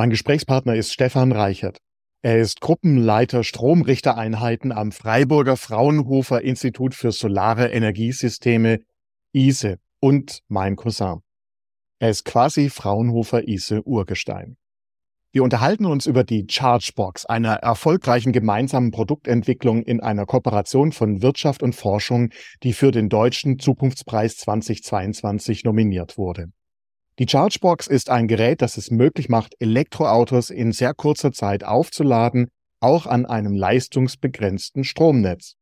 [0.00, 1.76] Mein Gesprächspartner ist Stefan Reichert.
[2.22, 8.78] Er ist Gruppenleiter Stromrichtereinheiten am Freiburger Fraunhofer Institut für Solare Energiesysteme
[9.34, 11.20] ISE und mein Cousin.
[11.98, 14.56] Er ist quasi Fraunhofer ISE Urgestein.
[15.32, 21.62] Wir unterhalten uns über die Chargebox, einer erfolgreichen gemeinsamen Produktentwicklung in einer Kooperation von Wirtschaft
[21.62, 22.30] und Forschung,
[22.62, 26.46] die für den Deutschen Zukunftspreis 2022 nominiert wurde.
[27.20, 32.48] Die Chargebox ist ein Gerät, das es möglich macht, Elektroautos in sehr kurzer Zeit aufzuladen,
[32.80, 35.56] auch an einem leistungsbegrenzten Stromnetz.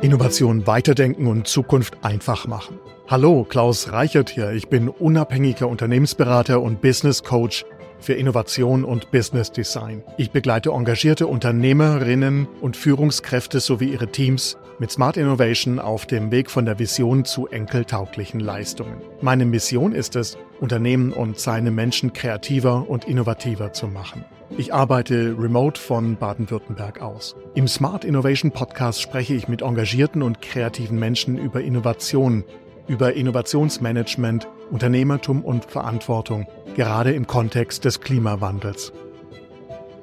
[0.00, 2.80] Innovation weiterdenken und Zukunft einfach machen.
[3.06, 4.50] Hallo, Klaus Reichert hier.
[4.50, 7.64] Ich bin unabhängiger Unternehmensberater und Business Coach
[8.02, 10.02] für Innovation und Business Design.
[10.18, 16.50] Ich begleite engagierte Unternehmerinnen und Führungskräfte sowie ihre Teams mit Smart Innovation auf dem Weg
[16.50, 19.00] von der Vision zu enkeltauglichen Leistungen.
[19.20, 24.24] Meine Mission ist es, Unternehmen und seine Menschen kreativer und innovativer zu machen.
[24.58, 27.36] Ich arbeite remote von Baden-Württemberg aus.
[27.54, 32.44] Im Smart Innovation Podcast spreche ich mit engagierten und kreativen Menschen über Innovationen
[32.88, 38.92] über Innovationsmanagement, Unternehmertum und Verantwortung, gerade im Kontext des Klimawandels.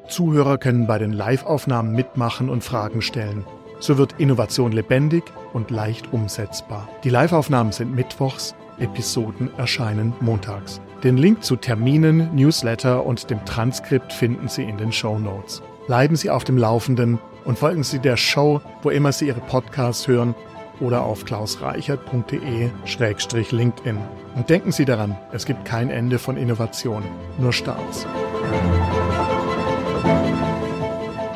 [0.08, 3.46] Zuhörer können bei den Live-Aufnahmen mitmachen und Fragen stellen.
[3.80, 6.88] So wird Innovation lebendig und leicht umsetzbar.
[7.04, 10.82] Die Live-Aufnahmen sind mittwochs, Episoden erscheinen montags.
[11.04, 15.62] Den Link zu Terminen, Newsletter und dem Transkript finden Sie in den Show Notes.
[15.88, 20.08] Bleiben Sie auf dem Laufenden und folgen Sie der Show, wo immer Sie Ihre Podcasts
[20.08, 20.36] hören
[20.80, 23.98] oder auf klausreichert.de-linkedin.
[24.36, 27.04] Und denken Sie daran, es gibt kein Ende von Innovation,
[27.38, 28.06] nur Starts.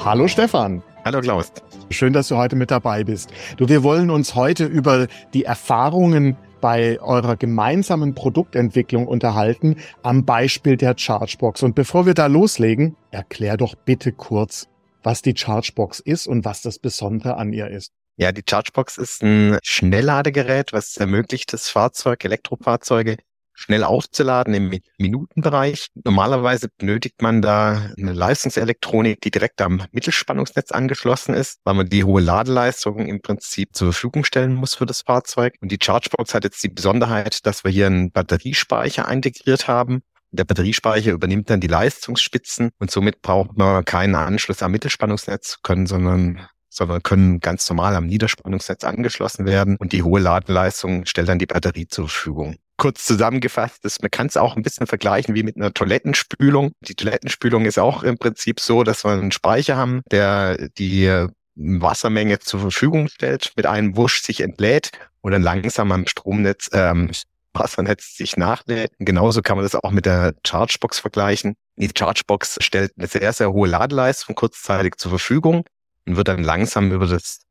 [0.03, 0.83] Hallo Stefan.
[1.05, 1.51] Hallo Klaus.
[1.89, 3.31] Schön, dass du heute mit dabei bist.
[3.57, 10.77] Du, wir wollen uns heute über die Erfahrungen bei eurer gemeinsamen Produktentwicklung unterhalten am Beispiel
[10.77, 11.61] der Chargebox.
[11.61, 14.69] Und bevor wir da loslegen, erklär doch bitte kurz,
[15.03, 17.91] was die Chargebox ist und was das Besondere an ihr ist.
[18.15, 23.17] Ja, die Chargebox ist ein Schnellladegerät, was ermöglicht, das Fahrzeug, Elektrofahrzeuge
[23.53, 25.87] schnell aufzuladen im Minutenbereich.
[26.03, 32.03] Normalerweise benötigt man da eine Leistungselektronik, die direkt am Mittelspannungsnetz angeschlossen ist, weil man die
[32.03, 35.55] hohe Ladeleistung im Prinzip zur Verfügung stellen muss für das Fahrzeug.
[35.61, 40.01] Und die Chargebox hat jetzt die Besonderheit, dass wir hier einen Batteriespeicher integriert haben.
[40.31, 45.85] Der Batteriespeicher übernimmt dann die Leistungsspitzen und somit braucht man keinen Anschluss am Mittelspannungsnetz können,
[45.85, 51.39] sondern sondern können ganz normal am Niederspannungsnetz angeschlossen werden und die hohe Ladeleistung stellt dann
[51.39, 52.57] die Batterie zur Verfügung.
[52.77, 56.71] Kurz zusammengefasst, ist, man kann es auch ein bisschen vergleichen wie mit einer Toilettenspülung.
[56.81, 62.39] Die Toilettenspülung ist auch im Prinzip so, dass wir einen Speicher haben, der die Wassermenge
[62.39, 64.89] zur Verfügung stellt, mit einem Wusch sich entlädt
[65.21, 67.11] und dann langsam am Stromnetz, ähm,
[67.53, 68.91] Wassernetz sich nachlädt.
[68.97, 71.53] genauso kann man das auch mit der Chargebox vergleichen.
[71.75, 75.63] Die Chargebox stellt eine sehr, sehr hohe Ladeleistung kurzzeitig zur Verfügung
[76.05, 77.41] und wird dann langsam über das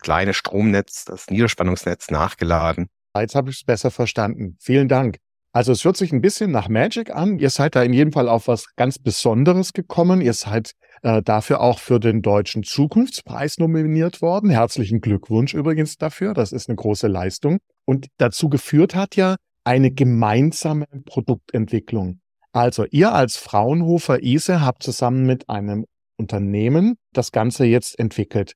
[0.00, 2.88] kleine Stromnetz, das Niederspannungsnetz nachgeladen.
[3.16, 4.56] Jetzt habe ich es besser verstanden.
[4.60, 5.18] Vielen Dank.
[5.52, 7.38] Also es hört sich ein bisschen nach Magic an.
[7.38, 10.20] Ihr seid da in jedem Fall auf was ganz Besonderes gekommen.
[10.20, 14.50] Ihr seid äh, dafür auch für den Deutschen Zukunftspreis nominiert worden.
[14.50, 16.34] Herzlichen Glückwunsch übrigens dafür.
[16.34, 17.58] Das ist eine große Leistung.
[17.86, 22.20] Und dazu geführt hat ja eine gemeinsame Produktentwicklung.
[22.52, 25.86] Also ihr als Fraunhofer ISE habt zusammen mit einem
[26.18, 28.52] Unternehmen das Ganze jetzt entwickelt.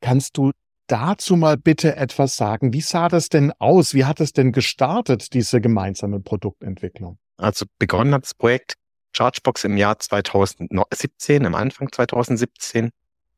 [0.00, 0.52] Kannst du
[0.86, 2.72] dazu mal bitte etwas sagen?
[2.72, 3.94] Wie sah das denn aus?
[3.94, 7.18] Wie hat es denn gestartet, diese gemeinsame Produktentwicklung?
[7.36, 8.74] Also begonnen hat das Projekt
[9.16, 12.90] Chargebox im Jahr 2017, am Anfang 2017.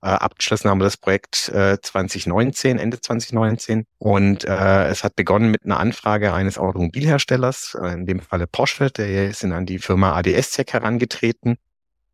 [0.03, 3.85] Äh, abgeschlossen haben wir das Projekt äh, 2019, Ende 2019.
[3.99, 8.91] Und äh, es hat begonnen mit einer Anfrage eines Automobilherstellers, äh, in dem Falle Porsche,
[8.91, 11.57] der ist an die Firma ADS-Tech herangetreten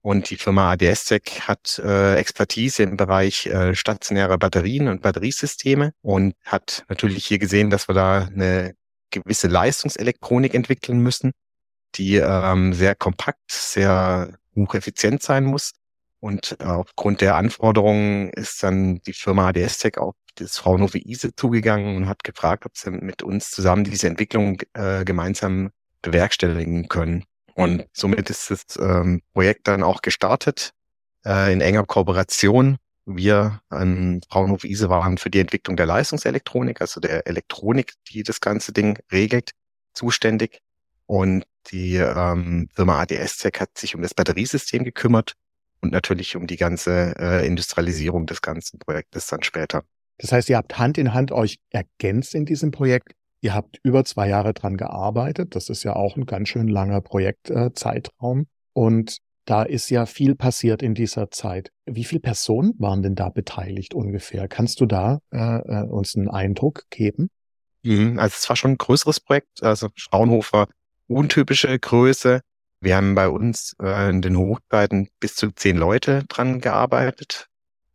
[0.07, 6.35] und die Firma ADS-Tech hat äh, Expertise im Bereich äh, stationärer Batterien und Batteriesysteme und
[6.45, 8.77] hat natürlich hier gesehen, dass wir da eine
[9.11, 11.33] gewisse Leistungselektronik entwickeln müssen,
[11.97, 15.73] die ähm, sehr kompakt, sehr hocheffizient sein muss.
[16.21, 22.09] Und aufgrund der Anforderungen ist dann die Firma ADS-Tech auf das Fraunhofer ISE zugegangen und
[22.09, 25.71] hat gefragt, ob sie mit uns zusammen diese Entwicklung äh, gemeinsam
[26.01, 27.25] bewerkstelligen können.
[27.57, 30.73] Und somit ist das ähm, Projekt dann auch gestartet
[31.25, 32.77] äh, in enger Kooperation.
[33.07, 38.41] Wir an Fraunhofer ISE waren für die Entwicklung der Leistungselektronik, also der Elektronik, die das
[38.43, 39.53] ganze Ding regelt,
[39.95, 40.61] zuständig.
[41.07, 45.33] Und die ähm, Firma ADS Tech hat sich um das Batteriesystem gekümmert
[45.81, 49.83] und natürlich um die ganze äh, Industrialisierung des ganzen Projektes dann später.
[50.19, 53.15] Das heißt, ihr habt Hand in Hand euch ergänzt in diesem Projekt.
[53.47, 55.55] Ihr habt über zwei Jahre dran gearbeitet.
[55.55, 58.41] Das ist ja auch ein ganz schön langer Projektzeitraum.
[58.41, 61.71] Äh, und da ist ja viel passiert in dieser Zeit.
[61.85, 64.49] Wie viele Personen waren denn da beteiligt ungefähr?
[64.49, 67.31] Kannst du da äh, äh uns einen Eindruck geben?
[67.85, 69.63] Mhm, also es war schon ein größeres Projekt.
[69.63, 70.67] Also Fraunhofer,
[71.07, 72.41] untypische Größe.
[72.81, 77.47] Wir haben bei uns äh, in den Hochzeiten bis zu zehn Leute dran gearbeitet.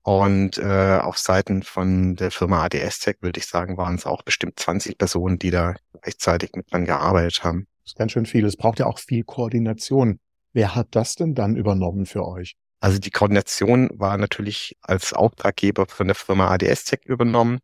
[0.04, 4.24] Und äh, auf Seiten von der Firma ADS Tech würde ich sagen, waren es auch
[4.24, 7.68] bestimmt 20 Personen, die da gleichzeitig mit dran gearbeitet haben.
[7.84, 8.46] Das ist ganz schön viel.
[8.46, 10.20] Es braucht ja auch viel Koordination.
[10.54, 12.56] Wer hat das denn dann übernommen für euch?
[12.80, 17.60] Also die Koordination war natürlich als Auftraggeber von der Firma ADS Tech übernommen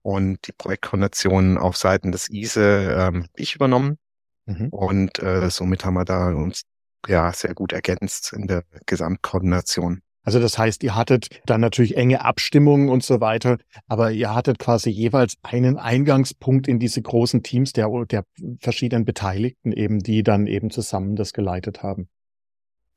[0.00, 3.98] und die Projektkoordination auf Seiten des ISE ähm, ich übernommen.
[4.46, 4.68] Mhm.
[4.70, 6.62] Und äh, somit haben wir da uns
[7.06, 10.00] ja sehr gut ergänzt in der Gesamtkoordination.
[10.24, 13.58] Also das heißt, ihr hattet dann natürlich enge Abstimmungen und so weiter,
[13.88, 18.24] aber ihr hattet quasi jeweils einen Eingangspunkt in diese großen Teams der, der
[18.60, 22.08] verschiedenen Beteiligten eben, die dann eben zusammen das geleitet haben.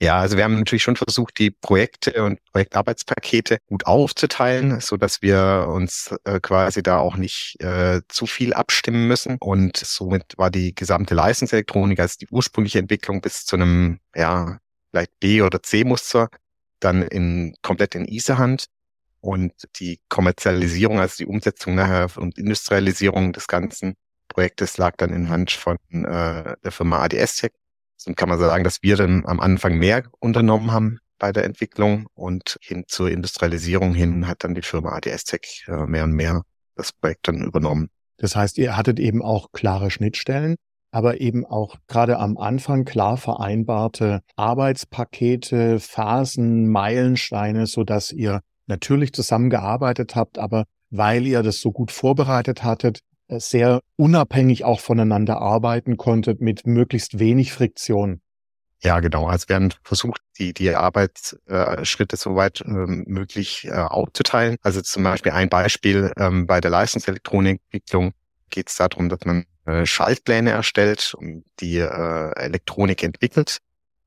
[0.01, 5.21] Ja, also wir haben natürlich schon versucht, die Projekte und Projektarbeitspakete gut aufzuteilen, so dass
[5.21, 9.38] wir uns äh, quasi da auch nicht äh, zu viel abstimmen müssen.
[9.39, 14.60] Und somit war die gesamte Leistungselektronik, also die ursprüngliche Entwicklung bis zu einem, ja,
[14.92, 16.28] vielleicht B- oder C-Muster,
[16.85, 18.65] dann in komplett in ISE-Hand.
[19.19, 23.95] Und die Kommerzialisierung, also die Umsetzung nachher und Industrialisierung des ganzen
[24.27, 27.51] Projektes lag dann in Hand von äh, der Firma ADS Tech.
[28.05, 32.07] Dann kann man sagen, dass wir dann am Anfang mehr unternommen haben bei der Entwicklung
[32.13, 36.43] und hin zur Industrialisierung hin hat dann die Firma ADS Tech äh, mehr und mehr
[36.75, 37.89] das Projekt dann übernommen.
[38.17, 40.55] Das heißt, ihr hattet eben auch klare Schnittstellen
[40.95, 49.12] aber eben auch gerade am Anfang klar vereinbarte Arbeitspakete, Phasen, Meilensteine, so dass ihr natürlich
[49.12, 55.42] zusammengearbeitet habt, aber weil ihr das so gut vorbereitet hattet, äh, sehr unabhängig auch voneinander
[55.42, 58.21] arbeiten konntet mit möglichst wenig Friktion.
[58.81, 59.27] Ja, genau.
[59.27, 64.56] Also wir haben versucht, die, die Arbeitsschritte so weit ähm, möglich äh, aufzuteilen.
[64.62, 68.13] Also zum Beispiel ein Beispiel ähm, bei der Leistungselektronikentwicklung
[68.50, 73.59] geht es darum, dass man äh, Schaltpläne erstellt und die äh, Elektronik entwickelt.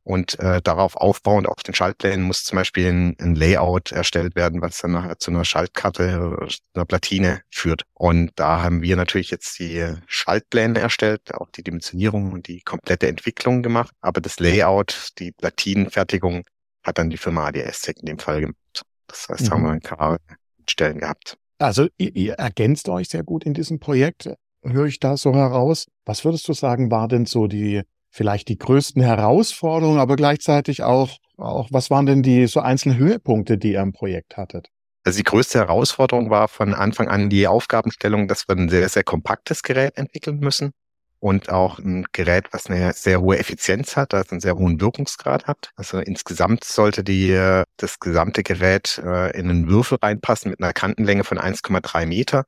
[0.09, 4.63] Und äh, darauf aufbauend auf den Schaltplänen muss zum Beispiel ein, ein Layout erstellt werden,
[4.63, 7.83] was dann nachher zu einer Schaltkarte oder einer Platine führt.
[7.93, 13.07] Und da haben wir natürlich jetzt die Schaltpläne erstellt, auch die Dimensionierung und die komplette
[13.07, 13.93] Entwicklung gemacht.
[14.01, 16.45] Aber das Layout, die Platinenfertigung
[16.83, 18.57] hat dann die Firma ADS Tech in dem Fall gemacht.
[19.09, 19.51] Das heißt, mhm.
[19.51, 20.17] haben wir ein paar
[20.67, 21.37] Stellen gehabt.
[21.59, 24.31] Also ihr, ihr ergänzt euch sehr gut in diesem Projekt
[24.63, 25.87] höre ich da so heraus.
[26.05, 31.17] Was würdest du sagen, war denn so die, vielleicht die größten Herausforderungen, aber gleichzeitig auch,
[31.37, 34.69] auch, was waren denn die so einzelnen Höhepunkte, die ihr im Projekt hattet?
[35.05, 39.05] Also die größte Herausforderung war von Anfang an die Aufgabenstellung, dass wir ein sehr, sehr
[39.05, 40.73] kompaktes Gerät entwickeln müssen
[41.21, 45.47] und auch ein Gerät, was eine sehr hohe Effizienz hat, also einen sehr hohen Wirkungsgrad
[45.47, 45.71] hat.
[45.77, 51.25] Also insgesamt sollte die, das gesamte Gerät äh, in einen Würfel reinpassen mit einer Kantenlänge
[51.25, 52.45] von 1,3 Meter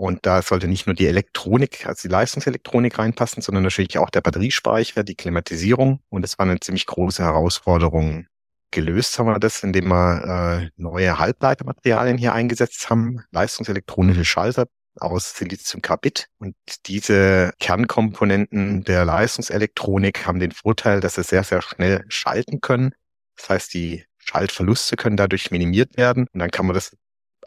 [0.00, 4.22] und da sollte nicht nur die Elektronik, also die Leistungselektronik reinpassen, sondern natürlich auch der
[4.22, 6.00] Batteriespeicher, die Klimatisierung.
[6.08, 8.26] Und es war eine ziemlich große Herausforderung.
[8.70, 14.68] Gelöst haben wir das, indem wir äh, neue Halbleitermaterialien hier eingesetzt haben, leistungselektronische Schalter
[14.98, 16.28] aus Siliziumkarbid.
[16.38, 16.56] Und
[16.86, 22.94] diese Kernkomponenten der Leistungselektronik haben den Vorteil, dass sie sehr, sehr schnell schalten können.
[23.36, 26.26] Das heißt, die Schaltverluste können dadurch minimiert werden.
[26.32, 26.96] Und dann kann man das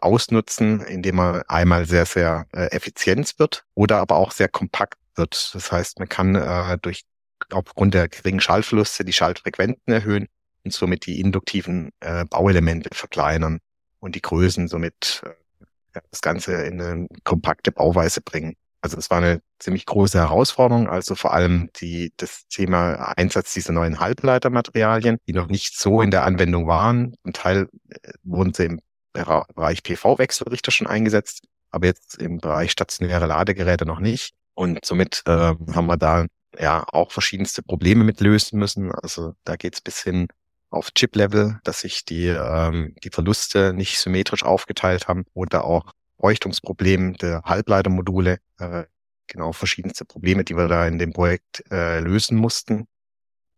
[0.00, 5.50] ausnutzen, indem man einmal sehr, sehr äh, effizient wird oder aber auch sehr kompakt wird.
[5.54, 7.04] Das heißt, man kann äh, durch
[7.50, 10.28] aufgrund der geringen Schallverluste die Schaltfrequenzen erhöhen
[10.64, 13.60] und somit die induktiven äh, Bauelemente verkleinern
[14.00, 18.56] und die Größen somit äh, das Ganze in eine kompakte Bauweise bringen.
[18.80, 23.72] Also es war eine ziemlich große Herausforderung, also vor allem die, das Thema Einsatz dieser
[23.72, 27.14] neuen Halbleitermaterialien, die noch nicht so in der Anwendung waren.
[27.22, 28.80] Zum Teil äh, wurden sie im
[29.14, 34.34] Bereich PV-Wechselrichter schon eingesetzt, aber jetzt im Bereich stationäre Ladegeräte noch nicht.
[34.54, 36.26] Und somit äh, haben wir da
[36.58, 38.92] ja auch verschiedenste Probleme mit lösen müssen.
[38.92, 40.28] Also da geht's bis hin
[40.70, 47.12] auf Chip-Level, dass sich die, ähm, die Verluste nicht symmetrisch aufgeteilt haben oder auch Leuchtungsprobleme
[47.14, 48.38] der Halbleitermodule.
[48.58, 48.84] Äh,
[49.26, 52.86] genau, verschiedenste Probleme, die wir da in dem Projekt äh, lösen mussten.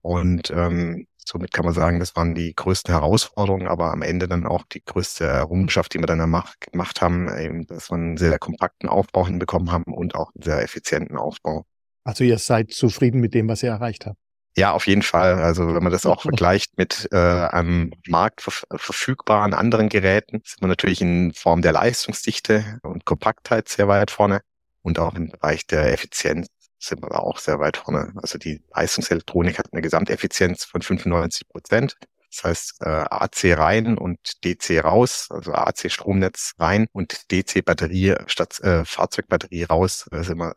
[0.02, 4.46] Und ähm, Somit kann man sagen, das waren die größten Herausforderungen, aber am Ende dann
[4.46, 8.88] auch die größte Errungenschaft, die wir dann gemacht haben, eben, dass wir einen sehr kompakten
[8.88, 11.66] Aufbau hinbekommen haben und auch einen sehr effizienten Aufbau.
[12.04, 14.18] Also ihr seid zufrieden mit dem, was ihr erreicht habt?
[14.56, 15.34] Ja, auf jeden Fall.
[15.34, 20.68] Also wenn man das auch vergleicht mit äh, einem Markt verfügbaren anderen Geräten, sind wir
[20.68, 24.40] natürlich in Form der Leistungsdichte und Kompaktheit sehr weit vorne.
[24.80, 26.46] Und auch im Bereich der Effizienz
[26.78, 28.12] sind wir auch sehr weit vorne.
[28.16, 31.96] Also die Leistungselektronik hat eine Gesamteffizienz von 95 Prozent.
[32.30, 38.14] Das heißt äh, AC rein und DC raus, also AC Stromnetz rein und DC Batterie
[38.26, 40.06] statt äh, Fahrzeugbatterie raus.
[40.10, 40.54] Da sind wir,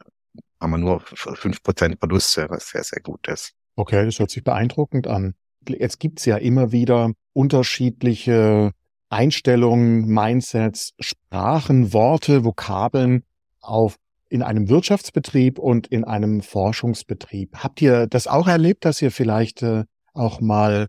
[0.59, 3.53] haben wir nur fünf Prozent Verluste, was sehr, sehr gut ist.
[3.75, 5.35] Okay, das hört sich beeindruckend an.
[5.67, 8.73] Jetzt gibt's ja immer wieder unterschiedliche
[9.09, 13.23] Einstellungen, Mindsets, Sprachen, Worte, Vokabeln
[13.61, 13.97] auf
[14.29, 17.57] in einem Wirtschaftsbetrieb und in einem Forschungsbetrieb.
[17.57, 19.83] Habt ihr das auch erlebt, dass ihr vielleicht äh,
[20.13, 20.87] auch mal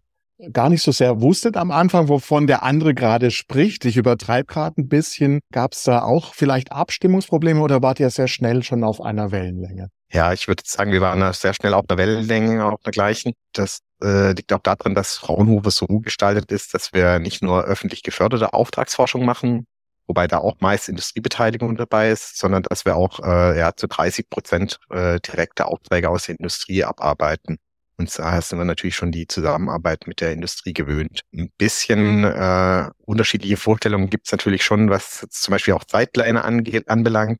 [0.52, 3.84] gar nicht so sehr wusstet am Anfang, wovon der andere gerade spricht?
[3.84, 5.40] Ich übertreibe gerade ein bisschen.
[5.52, 9.88] Gab es da auch vielleicht Abstimmungsprobleme oder wart ihr sehr schnell schon auf einer Wellenlänge?
[10.12, 13.32] Ja, ich würde sagen, wir waren sehr schnell auf einer Wellenlänge, auf der gleichen.
[13.52, 18.02] Das äh, liegt auch daran, dass Fraunhofer so gestaltet ist, dass wir nicht nur öffentlich
[18.02, 19.66] geförderte Auftragsforschung machen,
[20.10, 24.28] wobei da auch meist Industriebeteiligung dabei ist, sondern dass wir auch äh, ja, zu 30
[24.28, 27.58] Prozent äh, direkte Aufträge aus der Industrie abarbeiten.
[27.96, 31.20] Und daher sind wir natürlich schon die Zusammenarbeit mit der Industrie gewöhnt.
[31.32, 37.38] Ein bisschen äh, unterschiedliche Vorstellungen gibt es natürlich schon, was zum Beispiel auch angeht, anbelangt.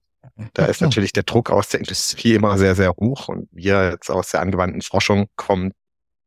[0.54, 3.26] Da ist natürlich der Druck aus der Industrie immer sehr, sehr hoch.
[3.26, 5.72] Und wir jetzt aus der angewandten Forschung kommen,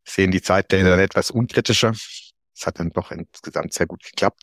[0.06, 1.92] sehen die Zeitpläne dann etwas unkritischer.
[1.92, 4.42] Es hat dann doch insgesamt sehr gut geklappt.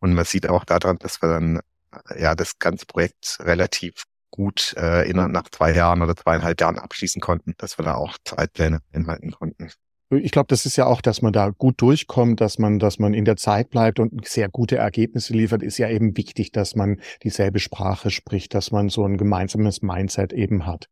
[0.00, 1.60] Und man sieht auch daran, dass wir dann
[2.08, 6.78] äh, ja das ganze Projekt relativ gut äh, innerhalb nach zwei Jahren oder zweieinhalb Jahren
[6.78, 9.70] abschließen konnten, dass wir da auch Zeitpläne inhalten konnten.
[10.10, 13.12] Ich glaube, das ist ja auch, dass man da gut durchkommt, dass man, dass man
[13.12, 17.00] in der Zeit bleibt und sehr gute Ergebnisse liefert, ist ja eben wichtig, dass man
[17.22, 20.88] dieselbe Sprache spricht, dass man so ein gemeinsames Mindset eben hat.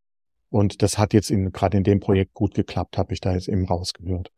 [0.49, 3.47] Und das hat jetzt in, gerade in dem Projekt gut geklappt, habe ich da jetzt
[3.47, 4.31] eben rausgehört.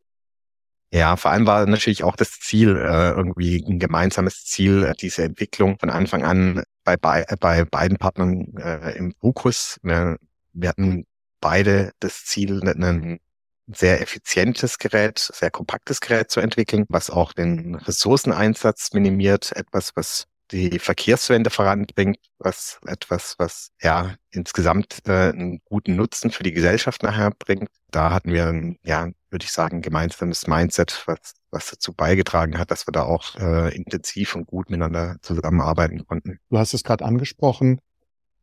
[0.91, 5.23] Ja, vor allem war natürlich auch das Ziel, äh, irgendwie ein gemeinsames Ziel, äh, diese
[5.23, 9.77] Entwicklung von Anfang an bei, bei, bei beiden Partnern äh, im Fokus.
[9.83, 10.17] Wir,
[10.53, 11.05] wir hatten
[11.41, 13.19] beide das Ziel, ein
[13.67, 20.25] sehr effizientes Gerät, sehr kompaktes Gerät zu entwickeln, was auch den Ressourceneinsatz minimiert, etwas, was
[20.51, 27.03] die Verkehrswende voranbringt, was etwas, was ja insgesamt äh, einen guten Nutzen für die Gesellschaft
[27.03, 27.69] nachher bringt.
[27.91, 32.87] Da hatten wir ja, würde ich sagen, gemeinsames Mindset, was, was dazu beigetragen hat, dass
[32.87, 36.39] wir da auch äh, intensiv und gut miteinander zusammenarbeiten konnten.
[36.49, 37.79] Du hast es gerade angesprochen.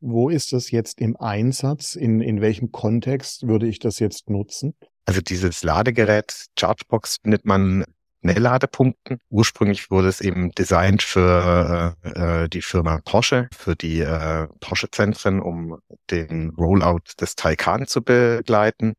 [0.01, 1.95] Wo ist das jetzt im Einsatz?
[1.95, 4.75] In, in welchem Kontext würde ich das jetzt nutzen?
[5.07, 7.85] Also dieses Ladegerät Chargebox findet man
[8.27, 9.19] Schnellladepunkten.
[9.31, 15.41] Ursprünglich wurde es eben designt für äh, äh, die Firma Porsche, für die äh, Porsche-Zentren,
[15.41, 15.79] um
[16.11, 18.95] den Rollout des Taycan zu begleiten.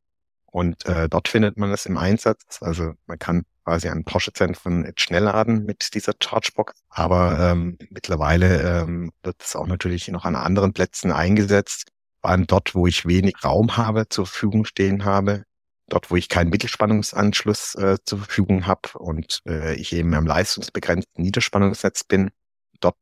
[0.57, 2.57] Und äh, dort findet man es im Einsatz.
[2.61, 6.73] Also man kann quasi an Porsche-Zentren jetzt schnell laden mit dieser Chargebox.
[6.89, 11.89] Aber ähm, mittlerweile ähm, wird es auch natürlich noch an anderen Plätzen eingesetzt.
[12.21, 15.43] Vor allem dort, wo ich wenig Raum habe, zur Verfügung stehen habe,
[15.89, 21.23] dort, wo ich keinen Mittelspannungsanschluss äh, zur Verfügung habe und äh, ich eben am leistungsbegrenzten
[21.23, 22.31] Niederspannungsnetz bin,
[22.79, 22.95] dort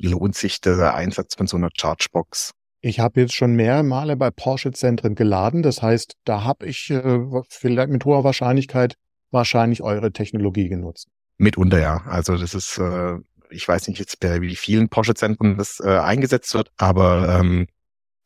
[0.00, 2.54] lohnt sich der Einsatz von so einer Chargebox.
[2.88, 5.62] Ich habe jetzt schon mehrere Male bei Porsche-Zentren geladen.
[5.62, 8.94] Das heißt, da habe ich äh, vielleicht mit hoher Wahrscheinlichkeit
[9.30, 11.08] wahrscheinlich eure Technologie genutzt.
[11.36, 12.02] Mitunter ja.
[12.06, 13.16] Also das ist, äh,
[13.50, 17.66] ich weiß nicht jetzt bei wie vielen Porsche-Zentren das äh, eingesetzt wird, aber ähm,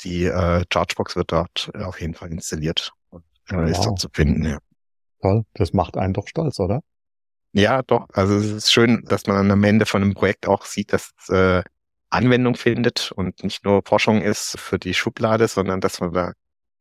[0.02, 2.92] die äh, Chargebox wird dort auf jeden Fall installiert
[3.50, 3.69] wow.
[3.69, 4.59] ist dort zu finden, ja.
[5.21, 6.83] Toll, das macht einen doch stolz, oder?
[7.52, 8.09] Ja, doch.
[8.12, 11.62] Also es ist schön, dass man am Ende von einem Projekt auch sieht, dass äh,
[12.12, 16.33] Anwendung findet und nicht nur Forschung ist für die Schublade, sondern dass man da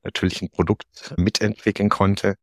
[0.04, 2.36] natürlich ein Produkt mitentwickeln konnte,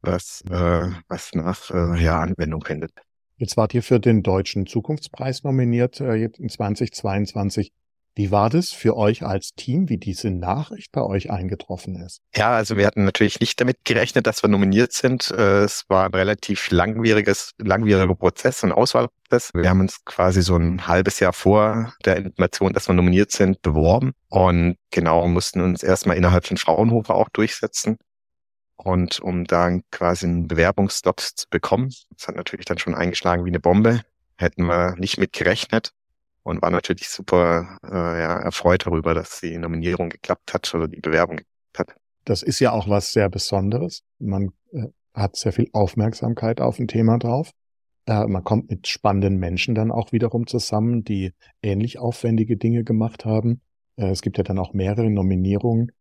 [0.00, 2.92] was, äh, was nach äh, ja, Anwendung findet.
[3.36, 7.72] Jetzt wart ihr für den Deutschen Zukunftspreis nominiert, äh, jetzt in 2022.
[8.14, 12.20] Wie war das für euch als Team, wie diese Nachricht bei euch eingetroffen ist?
[12.36, 15.30] Ja, also wir hatten natürlich nicht damit gerechnet, dass wir nominiert sind.
[15.30, 19.52] Äh, es war ein relativ langwieriges, langwieriger Prozess, ein Auswahlprozess.
[19.54, 23.62] Wir haben uns quasi so ein halbes Jahr vor der Information, dass wir nominiert sind,
[23.62, 27.96] beworben und genau mussten uns erstmal innerhalb von Fraunhofer auch durchsetzen.
[28.76, 33.50] Und um dann quasi einen Bewerbungsslot zu bekommen, das hat natürlich dann schon eingeschlagen wie
[33.50, 34.02] eine Bombe,
[34.36, 35.94] hätten wir nicht mit gerechnet
[36.42, 41.00] und war natürlich super äh, ja, erfreut darüber, dass die Nominierung geklappt hat oder die
[41.00, 41.96] Bewerbung geklappt hat.
[42.24, 44.02] Das ist ja auch was sehr Besonderes.
[44.18, 47.50] Man äh, hat sehr viel Aufmerksamkeit auf ein Thema drauf.
[48.06, 51.32] Äh, man kommt mit spannenden Menschen dann auch wiederum zusammen, die
[51.62, 53.60] ähnlich aufwendige Dinge gemacht haben.
[53.96, 55.92] Äh, es gibt ja dann auch mehrere Nominierungen.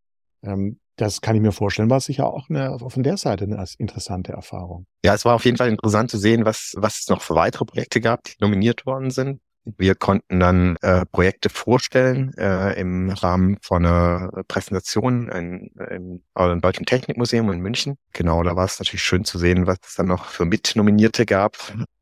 [0.43, 4.33] Ähm, das kann ich mir vorstellen, war sicher auch eine, von der Seite eine interessante
[4.33, 4.85] Erfahrung.
[5.03, 7.65] Ja, es war auf jeden Fall interessant zu sehen, was, was es noch für weitere
[7.65, 13.57] Projekte gab, die nominiert worden sind Wir konnten dann äh, Projekte vorstellen äh, im Rahmen
[13.61, 17.97] von einer Präsentation in, im Deutschen Technikmuseum in München.
[18.11, 21.57] Genau, da war es natürlich schön zu sehen, was es dann noch für Mitnominierte gab,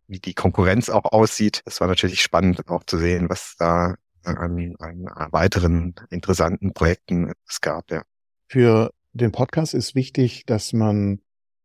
[0.08, 1.62] wie die Konkurrenz auch aussieht.
[1.66, 7.60] Es war natürlich spannend auch zu sehen, was da an, an weiteren interessanten Projekten es
[7.60, 7.92] gab.
[7.92, 8.04] Ja.
[8.48, 11.22] Für den Podcast ist wichtig, dass man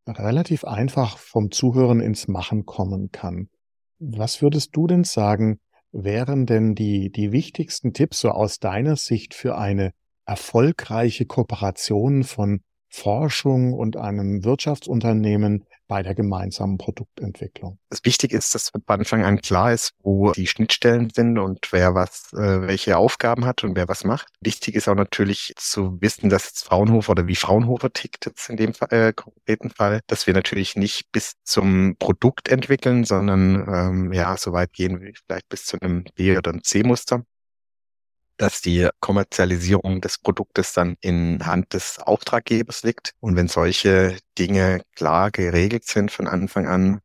[0.07, 3.49] relativ einfach vom Zuhören ins Machen kommen kann.
[3.99, 5.61] Was würdest du denn sagen,
[5.95, 9.93] wären denn die, die wichtigsten Tipps so aus deiner Sicht für eine
[10.27, 17.79] erfolgreiche Kooperation von Forschung und einem Wirtschaftsunternehmen bei der gemeinsamen Produktentwicklung.
[17.89, 21.95] Das Wichtige ist, dass von Anfang an klar ist, wo die Schnittstellen sind und wer
[21.95, 24.27] was, äh, welche Aufgaben hat und wer was macht.
[24.41, 28.57] Wichtig ist auch natürlich zu wissen, dass jetzt Fraunhofer oder wie Fraunhofer tickt jetzt in
[28.57, 34.37] dem äh, konkreten Fall, dass wir natürlich nicht bis zum Produkt entwickeln, sondern ähm, ja,
[34.37, 37.23] so weit gehen wir vielleicht bis zu einem B- oder einem C-Muster
[38.37, 43.13] dass die Kommerzialisierung des Produktes dann in Hand des Auftraggebers liegt.
[43.21, 47.01] Und wenn solche Dinge klar geregelt sind von Anfang an,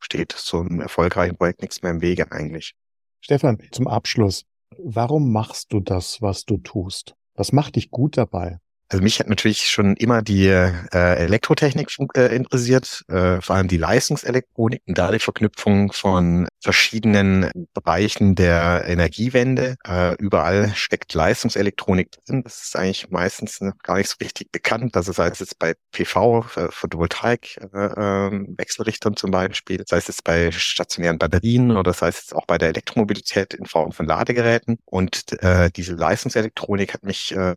[0.00, 2.74] steht so einem erfolgreichen Projekt nichts mehr im Wege eigentlich.
[3.20, 4.44] Stefan, zum Abschluss,
[4.78, 7.14] warum machst du das, was du tust?
[7.34, 8.58] Was macht dich gut dabei?
[8.92, 13.78] Also mich hat natürlich schon immer die äh, Elektrotechnik äh, interessiert, äh, vor allem die
[13.78, 19.76] Leistungselektronik und da die Verknüpfung von verschiedenen Bereichen der Energiewende.
[19.88, 22.42] Äh, überall steckt Leistungselektronik drin.
[22.44, 24.94] Das ist eigentlich meistens noch gar nicht so richtig bekannt.
[24.94, 30.08] Also sei es jetzt bei PV, äh, Photovoltaik, äh, äh, Wechselrichtern zum Beispiel, sei es
[30.08, 34.04] jetzt bei stationären Batterien oder sei es jetzt auch bei der Elektromobilität in Form von
[34.04, 34.80] Ladegeräten.
[34.84, 37.54] Und äh, diese Leistungselektronik hat mich äh,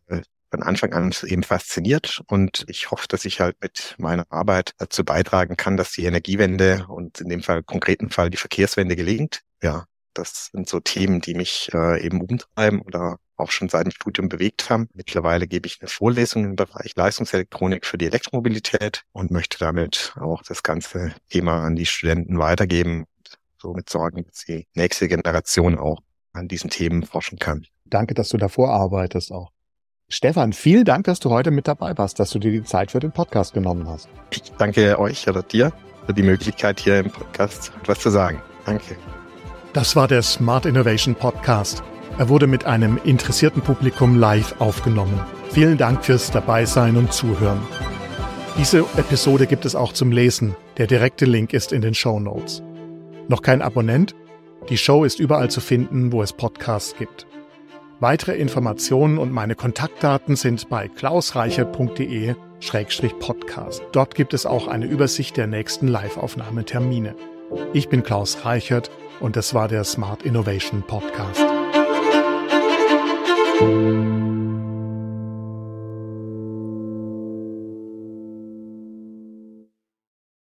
[0.56, 5.04] von Anfang an eben fasziniert und ich hoffe, dass ich halt mit meiner Arbeit dazu
[5.04, 9.42] beitragen kann, dass die Energiewende und in dem Fall konkreten Fall die Verkehrswende gelingt.
[9.62, 9.84] Ja,
[10.14, 14.30] das sind so Themen, die mich äh, eben umtreiben oder auch schon seit dem Studium
[14.30, 14.88] bewegt haben.
[14.94, 20.42] Mittlerweile gebe ich eine Vorlesung im Bereich Leistungselektronik für die Elektromobilität und möchte damit auch
[20.42, 26.00] das ganze Thema an die Studenten weitergeben und somit sorgen, dass die nächste Generation auch
[26.32, 27.66] an diesen Themen forschen kann.
[27.84, 29.50] Danke, dass du davor arbeitest auch.
[30.08, 33.00] Stefan, vielen Dank, dass du heute mit dabei warst, dass du dir die Zeit für
[33.00, 34.08] den Podcast genommen hast.
[34.30, 35.72] Ich danke euch oder dir
[36.06, 38.40] für die Möglichkeit, hier im Podcast etwas zu sagen.
[38.64, 38.96] Danke.
[39.72, 41.82] Das war der Smart Innovation Podcast.
[42.18, 45.20] Er wurde mit einem interessierten Publikum live aufgenommen.
[45.50, 47.60] Vielen Dank fürs Dabeisein und Zuhören.
[48.56, 50.54] Diese Episode gibt es auch zum Lesen.
[50.78, 52.62] Der direkte Link ist in den Show Notes.
[53.26, 54.14] Noch kein Abonnent?
[54.68, 57.26] Die Show ist überall zu finden, wo es Podcasts gibt.
[57.98, 63.82] Weitere Informationen und meine Kontaktdaten sind bei klausreichert.de-podcast.
[63.92, 67.14] Dort gibt es auch eine Übersicht der nächsten Live-Aufnahmetermine.
[67.72, 71.46] Ich bin Klaus Reichert und das war der Smart Innovation Podcast.